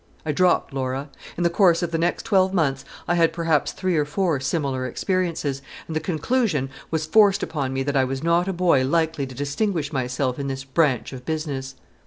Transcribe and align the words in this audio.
I 0.25 0.31
dropped 0.31 0.73
Laura. 0.73 1.09
In 1.37 1.43
the 1.43 1.49
course 1.51 1.83
of 1.83 1.91
the 1.91 1.99
next 1.99 2.23
twelve 2.23 2.55
months 2.55 2.83
I 3.07 3.13
had 3.13 3.31
perhaps 3.31 3.71
three 3.71 3.95
or 3.97 4.03
four 4.03 4.39
similar 4.39 4.83
experiences, 4.87 5.61
and 5.85 5.95
the 5.95 5.99
conclusion 5.99 6.71
was 6.89 7.05
forced 7.05 7.43
upon 7.43 7.71
me 7.71 7.83
that 7.83 7.95
I 7.95 8.03
was 8.05 8.23
not 8.23 8.47
a 8.47 8.51
boy 8.53 8.83
likely 8.83 9.27
to 9.27 9.35
distinguish 9.35 9.93
myself 9.93 10.39
in 10.39 10.47
this 10.47 10.63
branch 10.63 11.13
of 11.13 11.23
business. 11.23 11.75